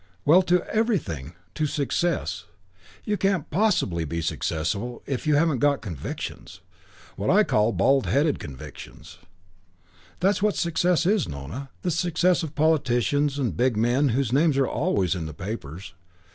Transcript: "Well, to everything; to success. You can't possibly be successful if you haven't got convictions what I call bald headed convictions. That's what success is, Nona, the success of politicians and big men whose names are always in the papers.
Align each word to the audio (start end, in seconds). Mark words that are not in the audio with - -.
"Well, 0.25 0.41
to 0.41 0.63
everything; 0.73 1.33
to 1.53 1.67
success. 1.67 2.45
You 3.03 3.17
can't 3.17 3.51
possibly 3.51 4.03
be 4.03 4.19
successful 4.19 5.03
if 5.05 5.27
you 5.27 5.35
haven't 5.35 5.59
got 5.59 5.83
convictions 5.83 6.59
what 7.17 7.29
I 7.29 7.43
call 7.43 7.71
bald 7.71 8.07
headed 8.07 8.39
convictions. 8.39 9.19
That's 10.19 10.41
what 10.41 10.55
success 10.55 11.05
is, 11.05 11.29
Nona, 11.29 11.69
the 11.83 11.91
success 11.91 12.41
of 12.41 12.55
politicians 12.55 13.37
and 13.37 13.55
big 13.55 13.77
men 13.77 14.09
whose 14.09 14.33
names 14.33 14.57
are 14.57 14.67
always 14.67 15.13
in 15.13 15.27
the 15.27 15.35
papers. 15.35 15.93